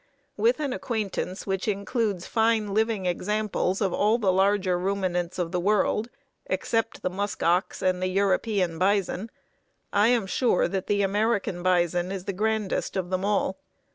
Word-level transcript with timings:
With 0.35 0.59
an 0.59 0.73
acquaintance 0.73 1.45
which 1.45 1.67
includes 1.67 2.25
fine 2.25 2.73
living 2.73 3.05
examples 3.05 3.81
of 3.81 3.93
all 3.93 4.17
the 4.17 4.31
larger 4.33 4.75
ruminants 4.79 5.37
of 5.37 5.51
the 5.51 5.59
world 5.59 6.09
except 6.47 7.03
the 7.03 7.09
musk 7.11 7.43
ox 7.43 7.83
and 7.83 8.01
the 8.01 8.07
European 8.07 8.79
bison, 8.79 9.29
I 9.93 10.07
am 10.07 10.25
sure 10.25 10.67
that 10.67 10.87
the 10.87 11.03
American 11.03 11.61
bison 11.61 12.11
is 12.11 12.25
the 12.25 12.33
grandest 12.33 12.97
of 12.97 13.11
them 13.11 13.23
all. 13.23 13.59